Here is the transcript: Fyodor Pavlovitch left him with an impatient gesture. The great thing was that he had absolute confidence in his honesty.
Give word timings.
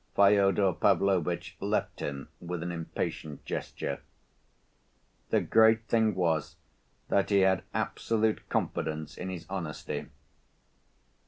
Fyodor 0.15 0.73
Pavlovitch 0.73 1.55
left 1.59 1.99
him 1.99 2.29
with 2.39 2.63
an 2.63 2.71
impatient 2.71 3.45
gesture. 3.45 4.01
The 5.29 5.41
great 5.41 5.83
thing 5.85 6.15
was 6.15 6.55
that 7.09 7.29
he 7.29 7.41
had 7.41 7.61
absolute 7.71 8.49
confidence 8.49 9.15
in 9.15 9.29
his 9.29 9.45
honesty. 9.47 10.07